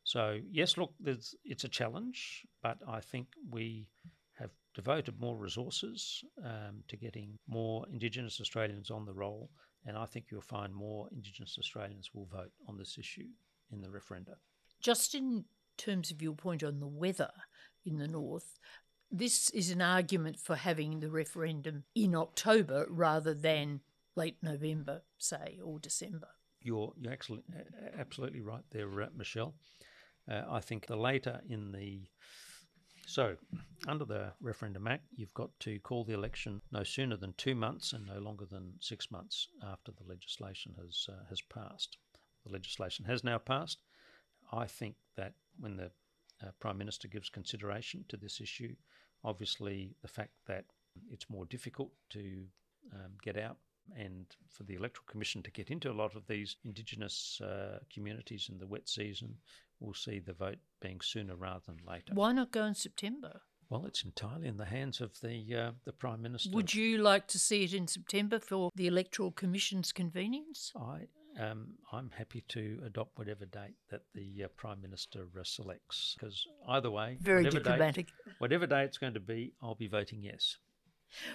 So 0.05 0.39
yes, 0.51 0.77
look, 0.79 0.95
it's 1.05 1.65
a 1.65 1.69
challenge, 1.69 2.47
but 2.63 2.79
I 2.89 3.01
think 3.01 3.29
we 3.51 3.89
have 4.39 4.51
devoted 4.75 5.21
more 5.21 5.37
resources 5.37 6.25
um, 6.43 6.83
to 6.89 6.97
getting 6.97 7.37
more 7.47 7.85
Indigenous 7.93 8.41
Australians 8.41 8.91
on 8.91 9.05
the 9.05 9.13
roll, 9.13 9.51
and 9.85 9.99
I 9.99 10.07
think 10.07 10.27
you'll 10.31 10.41
find 10.41 10.75
more 10.75 11.09
Indigenous 11.13 11.57
Australians 11.59 12.11
will 12.15 12.27
vote 12.27 12.53
on 12.67 12.79
this 12.79 12.97
issue 12.99 13.29
in 13.71 13.83
the 13.83 13.89
referenda. 13.89 14.37
Just 14.81 15.15
in 15.15 15.45
terms 15.77 16.11
of 16.11 16.23
your 16.23 16.35
point 16.35 16.63
on 16.63 16.81
the 16.81 16.87
weather 16.87 17.31
in 17.85 17.99
the 17.99 18.09
north, 18.09 18.59
this 19.11 19.51
is 19.51 19.71
an 19.71 19.83
argument 19.83 20.39
for 20.39 20.57
having 20.57 21.01
the 21.01 21.11
referendum 21.11 21.85
in 21.95 22.15
October 22.15 22.87
rather 22.89 23.35
than 23.35 23.81
late 24.17 24.39
November, 24.43 25.03
say, 25.19 25.59
or 25.63 25.79
December 25.79 26.29
you're 26.63 26.93
you're 26.97 27.13
actually 27.13 27.43
absolutely 27.99 28.41
right 28.41 28.65
there, 28.71 29.03
uh, 29.03 29.07
Michelle. 29.17 29.55
Uh, 30.31 30.43
I 30.51 30.61
think 30.61 30.87
the 30.87 30.97
later 30.97 31.41
in 31.49 31.73
the 31.73 32.09
so 33.07 33.37
under 33.87 34.05
the 34.05 34.33
Referendum 34.41 34.87
Act, 34.87 35.05
you've 35.17 35.33
got 35.33 35.51
to 35.61 35.79
call 35.79 36.05
the 36.05 36.13
election 36.13 36.61
no 36.71 36.83
sooner 36.83 37.17
than 37.17 37.33
two 37.39 37.55
months 37.55 37.95
and 37.95 38.07
no 38.07 38.19
longer 38.19 38.45
than 38.45 38.75
six 38.81 39.11
months 39.11 39.49
after 39.67 39.93
the 39.93 40.05
legislation 40.07 40.75
has 40.79 41.07
uh, 41.09 41.25
has 41.29 41.41
passed. 41.41 41.97
The 42.45 42.53
legislation 42.53 43.05
has 43.07 43.25
now 43.25 43.39
passed. 43.39 43.79
I 44.53 44.67
think 44.67 44.97
that 45.17 45.35
when 45.59 45.77
the 45.77 45.91
uh, 46.43 46.51
Prime 46.61 46.79
Minister 46.79 47.09
gives 47.09 47.29
consideration 47.29 48.05
to 48.09 48.17
this 48.17 48.41
issue, 48.41 48.75
obviously 49.25 49.95
the 50.03 50.09
fact 50.09 50.33
that 50.47 50.65
it's 51.11 51.31
more 51.31 51.47
difficult 51.47 51.93
to 52.11 52.45
um, 52.93 53.13
get 53.23 53.37
out 53.37 53.57
and 53.97 54.27
for 54.51 54.65
the 54.65 54.75
Electoral 54.75 55.05
Commission 55.09 55.43
to 55.43 55.51
get 55.51 55.71
into 55.71 55.91
a 55.91 55.93
lot 55.93 56.15
of 56.15 56.27
these 56.27 56.57
Indigenous 56.65 57.41
uh, 57.41 57.79
communities 57.93 58.49
in 58.51 58.59
the 58.59 58.67
wet 58.67 58.89
season, 58.89 59.37
we'll 59.81 59.95
see 59.95 60.19
the 60.19 60.33
vote 60.33 60.59
being 60.81 61.01
sooner 61.01 61.37
rather 61.37 61.63
than 61.67 61.79
later. 61.87 62.13
Why 62.15 62.33
not 62.33 62.51
go 62.51 62.65
in 62.65 62.75
September? 62.75 63.41
Well, 63.71 63.85
it's 63.85 64.03
entirely 64.03 64.49
in 64.49 64.57
the 64.57 64.65
hands 64.65 65.01
of 65.01 65.21
the 65.21 65.55
uh, 65.55 65.71
the 65.85 65.93
Prime 65.93 66.23
Minister. 66.23 66.51
Would 66.55 66.75
you 66.75 66.99
like 66.99 67.27
to 67.29 67.39
see 67.39 67.65
it 67.65 67.75
in 67.75 67.87
September 67.87 68.39
for 68.39 68.71
the 68.75 68.87
Electoral 68.87 69.31
Commission's 69.31 69.93
convenience? 69.93 70.73
I 70.75 71.09
um, 71.39 71.75
I'm 71.93 72.11
happy 72.11 72.45
to 72.49 72.81
adopt 72.85 73.19
whatever 73.19 73.45
date 73.45 73.77
that 73.91 74.03
the 74.15 74.45
uh, 74.45 74.49
Prime 74.57 74.81
Minister 74.81 75.27
uh, 75.39 75.45
selects 75.45 76.17
because 76.19 76.47
either 76.69 76.91
way, 76.91 77.19
Very 77.21 77.45
whatever 77.45 77.63
diplomatic. 77.63 78.07
Date, 78.07 78.35
whatever 78.39 78.67
day 78.67 78.85
it's 78.85 78.99
going 78.99 79.15
to 79.15 79.21
be, 79.21 79.53
I'll 79.63 79.75
be 79.75 79.87
voting 79.87 80.23
yes. 80.23 80.57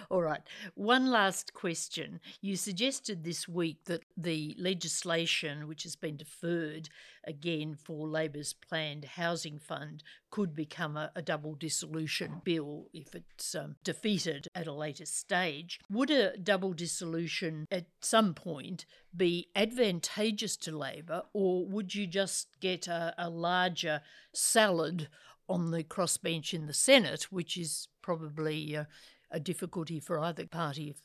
All 0.09 0.21
right. 0.21 0.41
One 0.75 1.09
last 1.09 1.53
question. 1.53 2.19
You 2.41 2.55
suggested 2.55 3.23
this 3.23 3.47
week 3.47 3.85
that 3.85 4.03
the 4.15 4.55
legislation, 4.57 5.67
which 5.67 5.83
has 5.83 5.95
been 5.95 6.17
deferred 6.17 6.89
again 7.25 7.75
for 7.75 8.07
Labor's 8.07 8.53
planned 8.53 9.05
housing 9.05 9.59
fund, 9.59 10.03
could 10.29 10.55
become 10.55 10.97
a, 10.97 11.11
a 11.15 11.21
double 11.21 11.55
dissolution 11.55 12.41
bill 12.43 12.87
if 12.93 13.15
it's 13.15 13.55
um, 13.55 13.75
defeated 13.83 14.47
at 14.55 14.67
a 14.67 14.73
later 14.73 15.05
stage. 15.05 15.79
Would 15.89 16.09
a 16.09 16.37
double 16.37 16.73
dissolution 16.73 17.67
at 17.71 17.85
some 18.01 18.33
point 18.33 18.85
be 19.15 19.47
advantageous 19.55 20.57
to 20.57 20.77
Labor, 20.77 21.23
or 21.33 21.65
would 21.65 21.93
you 21.93 22.07
just 22.07 22.59
get 22.59 22.87
a, 22.87 23.13
a 23.17 23.29
larger 23.29 24.01
salad 24.33 25.07
on 25.49 25.71
the 25.71 25.83
crossbench 25.83 26.53
in 26.53 26.67
the 26.67 26.73
Senate, 26.73 27.23
which 27.31 27.57
is 27.57 27.87
probably 28.01 28.75
uh, 28.75 28.85
a 29.33 29.39
difficulty 29.39 29.99
for 29.99 30.19
either 30.19 30.45
party 30.45 30.95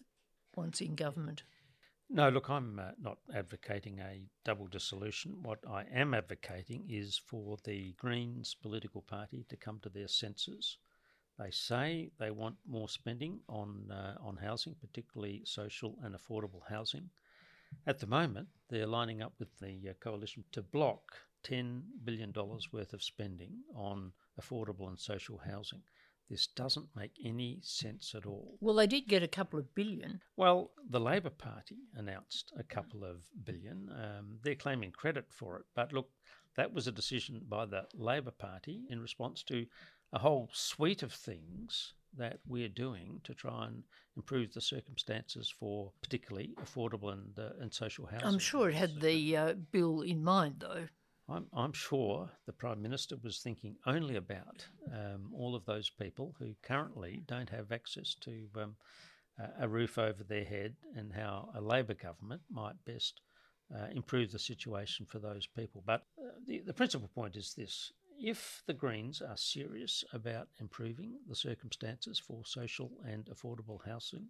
once 0.54 0.80
in 0.80 0.94
government. 0.94 1.42
No, 2.10 2.28
look, 2.28 2.48
I'm 2.48 2.78
uh, 2.78 2.90
not 3.00 3.18
advocating 3.34 3.98
a 3.98 4.22
double 4.44 4.66
dissolution. 4.66 5.42
What 5.42 5.58
I 5.68 5.84
am 5.92 6.14
advocating 6.14 6.84
is 6.88 7.20
for 7.26 7.58
the 7.64 7.92
Greens 7.98 8.54
political 8.54 9.02
party 9.02 9.44
to 9.48 9.56
come 9.56 9.78
to 9.82 9.88
their 9.88 10.08
senses. 10.08 10.78
They 11.38 11.50
say 11.50 12.10
they 12.18 12.30
want 12.30 12.56
more 12.66 12.88
spending 12.88 13.40
on 13.48 13.90
uh, 13.90 14.14
on 14.20 14.36
housing, 14.36 14.74
particularly 14.80 15.42
social 15.44 15.96
and 16.02 16.14
affordable 16.14 16.62
housing. 16.68 17.10
At 17.86 17.98
the 17.98 18.06
moment, 18.06 18.48
they're 18.70 18.86
lining 18.86 19.22
up 19.22 19.34
with 19.38 19.58
the 19.60 19.90
uh, 19.90 19.92
coalition 20.00 20.44
to 20.52 20.62
block 20.62 21.02
$10 21.44 21.82
billion 22.04 22.32
worth 22.72 22.92
of 22.92 23.02
spending 23.02 23.52
on 23.74 24.12
affordable 24.40 24.88
and 24.88 24.98
social 24.98 25.38
housing. 25.38 25.82
This 26.30 26.46
doesn't 26.46 26.94
make 26.94 27.12
any 27.24 27.58
sense 27.62 28.14
at 28.14 28.26
all. 28.26 28.58
Well, 28.60 28.74
they 28.74 28.86
did 28.86 29.08
get 29.08 29.22
a 29.22 29.28
couple 29.28 29.58
of 29.58 29.74
billion. 29.74 30.20
Well, 30.36 30.72
the 30.90 31.00
Labor 31.00 31.30
Party 31.30 31.78
announced 31.94 32.52
a 32.58 32.62
couple 32.62 33.02
of 33.04 33.22
billion. 33.44 33.90
Um, 33.90 34.38
they're 34.42 34.54
claiming 34.54 34.90
credit 34.90 35.26
for 35.30 35.58
it. 35.58 35.64
But 35.74 35.92
look, 35.92 36.10
that 36.56 36.72
was 36.72 36.86
a 36.86 36.92
decision 36.92 37.40
by 37.48 37.64
the 37.64 37.86
Labor 37.94 38.30
Party 38.30 38.82
in 38.90 39.00
response 39.00 39.42
to 39.44 39.66
a 40.12 40.18
whole 40.18 40.50
suite 40.52 41.02
of 41.02 41.12
things 41.12 41.94
that 42.16 42.40
we're 42.46 42.68
doing 42.68 43.20
to 43.24 43.34
try 43.34 43.66
and 43.66 43.84
improve 44.16 44.52
the 44.52 44.60
circumstances 44.60 45.52
for 45.58 45.92
particularly 46.02 46.54
affordable 46.62 47.12
and, 47.12 47.38
uh, 47.38 47.50
and 47.60 47.72
social 47.72 48.06
housing. 48.06 48.26
I'm 48.26 48.38
sure 48.38 48.68
it 48.68 48.74
had 48.74 49.00
the 49.00 49.36
uh, 49.36 49.52
bill 49.70 50.00
in 50.02 50.24
mind, 50.24 50.56
though. 50.58 50.88
I'm, 51.28 51.46
I'm 51.52 51.72
sure 51.72 52.30
the 52.46 52.52
Prime 52.52 52.80
Minister 52.80 53.16
was 53.22 53.38
thinking 53.38 53.76
only 53.86 54.16
about 54.16 54.66
um, 54.92 55.30
all 55.34 55.54
of 55.54 55.66
those 55.66 55.90
people 55.90 56.34
who 56.38 56.54
currently 56.62 57.22
don't 57.26 57.50
have 57.50 57.70
access 57.70 58.14
to 58.22 58.48
um, 58.56 58.76
a 59.60 59.68
roof 59.68 59.98
over 59.98 60.24
their 60.24 60.44
head 60.44 60.74
and 60.96 61.12
how 61.12 61.50
a 61.54 61.60
Labor 61.60 61.94
government 61.94 62.42
might 62.50 62.82
best 62.86 63.20
uh, 63.74 63.88
improve 63.94 64.32
the 64.32 64.38
situation 64.38 65.04
for 65.06 65.18
those 65.18 65.46
people. 65.46 65.82
But 65.86 66.06
uh, 66.18 66.30
the, 66.46 66.60
the 66.60 66.72
principal 66.72 67.08
point 67.14 67.36
is 67.36 67.52
this 67.54 67.92
if 68.18 68.62
the 68.66 68.74
Greens 68.74 69.22
are 69.22 69.36
serious 69.36 70.04
about 70.12 70.48
improving 70.60 71.12
the 71.28 71.36
circumstances 71.36 72.18
for 72.18 72.42
social 72.44 72.90
and 73.06 73.26
affordable 73.26 73.78
housing, 73.86 74.26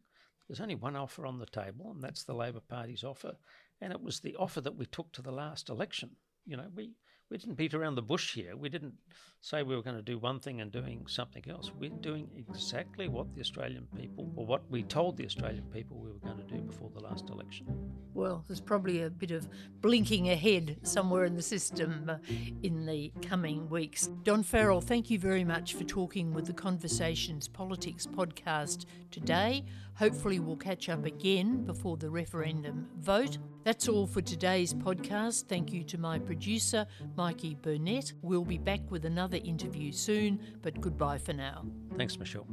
there's 0.47 0.61
only 0.61 0.75
one 0.75 0.97
offer 0.97 1.27
on 1.27 1.39
the 1.39 1.47
table, 1.47 1.93
and 1.93 2.03
that's 2.03 2.25
the 2.25 2.35
Labor 2.35 2.61
Party's 2.61 3.05
offer. 3.05 3.33
And 3.81 3.93
it 3.93 4.03
was 4.03 4.21
the 4.21 4.37
offer 4.37 4.61
that 4.61 4.77
we 4.77 4.87
took 4.87 5.13
to 5.13 5.23
the 5.23 5.31
last 5.33 5.69
election. 5.69 6.17
You 6.49 6.57
know, 6.57 6.65
we, 6.75 6.93
we 7.31 7.37
didn't 7.37 7.57
beat 7.57 7.75
around 7.75 7.97
the 7.97 8.03
bush 8.03 8.33
here. 8.33 8.57
We 8.57 8.71
didn't 8.71 8.95
say 9.43 9.63
we 9.63 9.77
were 9.77 9.83
going 9.83 9.97
to 9.97 10.03
do 10.03 10.19
one 10.19 10.41
thing 10.41 10.63
and 10.63 10.73
doing 10.73 11.05
something 11.07 11.45
else. 11.49 11.71
We're 11.79 11.91
doing 11.91 12.31
exactly 12.37 13.07
what 13.07 13.35
the 13.35 13.43
Australian 13.43 13.87
people, 13.95 14.33
or 14.35 14.47
what 14.47 14.63
we 14.71 14.83
told 14.83 15.19
the 15.19 15.27
Australian 15.27 15.65
people 15.65 15.99
we 15.99 16.11
were 16.11 16.19
going 16.21 16.39
to 16.39 16.55
do 16.55 16.63
before 16.63 16.91
the 16.95 17.01
last 17.01 17.29
election. 17.29 17.67
Well, 18.15 18.45
there's 18.49 18.63
probably 18.63 19.03
a 19.03 19.11
bit 19.11 19.31
of 19.31 19.47
blinking 19.83 20.31
ahead 20.31 20.79
somewhere 20.85 21.27
in 21.27 21.35
the 21.35 21.43
system 21.43 22.09
uh, 22.09 22.17
in 22.63 22.87
the 22.87 23.13
coming 23.21 23.69
weeks. 23.69 24.09
Don 24.23 24.43
Farrell, 24.43 24.81
thank 24.81 25.11
you 25.11 25.19
very 25.19 25.45
much 25.45 25.75
for 25.75 25.85
talking 25.85 26.33
with 26.33 26.47
the 26.47 26.55
Conversations 26.55 27.47
Politics 27.47 28.07
podcast 28.07 28.87
today. 29.11 29.67
Hopefully, 29.97 30.41
we'll 30.41 30.57
catch 30.57 30.89
up 30.89 31.05
again 31.05 31.67
before 31.67 31.99
the 31.99 32.09
referendum 32.09 32.89
vote. 32.99 33.37
That's 33.65 33.89
all 33.89 34.07
for 34.07 34.23
today's 34.23 34.73
podcast. 34.73 35.47
Thank 35.47 35.73
you 35.73 35.85
to 35.85 35.99
my 35.99 36.19
producer, 36.19 36.87
Mikey 37.17 37.57
Burnett. 37.61 38.13
We'll 38.23 38.45
be 38.45 38.59
back 38.59 38.81
with 38.91 39.05
another 39.05 39.39
interview 39.45 39.93
soon, 39.93 40.41
but 40.63 40.81
goodbye 40.81 41.19
for 41.19 41.33
now. 41.33 41.67
Thanks, 41.97 42.19
Michelle. 42.19 42.47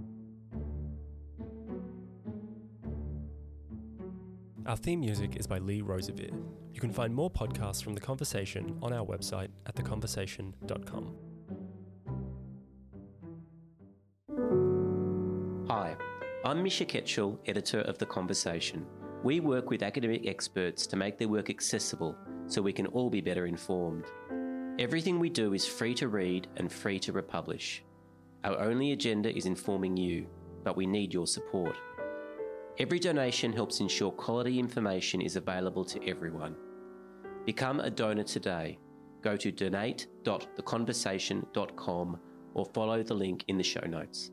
Our 4.65 4.75
theme 4.75 4.99
music 4.99 5.35
is 5.35 5.45
by 5.45 5.59
Lee 5.59 5.81
Rosevere. 5.81 6.31
You 6.73 6.81
can 6.81 6.91
find 6.91 7.13
more 7.13 7.29
podcasts 7.29 7.83
from 7.83 7.93
The 7.93 8.01
Conversation 8.01 8.77
on 8.81 8.91
our 8.91 9.05
website 9.05 9.49
at 9.67 9.75
theconversation.com. 9.75 11.15
Hi, 15.69 15.95
I'm 16.43 16.63
Misha 16.63 16.85
Ketchell, 16.85 17.37
editor 17.45 17.81
of 17.81 17.99
The 17.99 18.05
Conversation. 18.07 18.85
We 19.25 19.39
work 19.39 19.69
with 19.71 19.81
academic 19.81 20.27
experts 20.27 20.85
to 20.85 20.95
make 20.95 21.17
their 21.17 21.27
work 21.27 21.49
accessible 21.49 22.15
so 22.45 22.61
we 22.61 22.71
can 22.71 22.85
all 22.85 23.09
be 23.09 23.21
better 23.21 23.47
informed. 23.47 24.05
Everything 24.77 25.17
we 25.17 25.31
do 25.31 25.55
is 25.55 25.65
free 25.65 25.95
to 25.95 26.09
read 26.09 26.47
and 26.57 26.71
free 26.71 26.99
to 26.99 27.11
republish. 27.11 27.83
Our 28.43 28.59
only 28.59 28.91
agenda 28.91 29.35
is 29.35 29.47
informing 29.47 29.97
you, 29.97 30.27
but 30.63 30.77
we 30.77 30.85
need 30.85 31.11
your 31.11 31.25
support. 31.25 31.75
Every 32.77 32.99
donation 32.99 33.51
helps 33.51 33.79
ensure 33.79 34.11
quality 34.11 34.59
information 34.59 35.21
is 35.21 35.37
available 35.37 35.85
to 35.85 36.07
everyone. 36.07 36.55
Become 37.47 37.79
a 37.79 37.89
donor 37.89 38.25
today. 38.25 38.77
Go 39.23 39.35
to 39.37 39.51
donate.theconversation.com 39.51 42.19
or 42.53 42.65
follow 42.75 43.01
the 43.01 43.15
link 43.15 43.43
in 43.47 43.57
the 43.57 43.63
show 43.63 43.87
notes. 43.87 44.29